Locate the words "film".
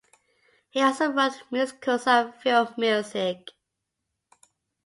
2.33-2.73